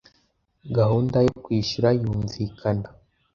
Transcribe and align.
gahunda 0.77 1.17
yo 1.27 1.33
kwishyura 1.43 1.89
yumvikana 1.99 2.87